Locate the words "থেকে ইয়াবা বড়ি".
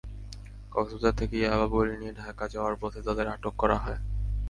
1.15-1.93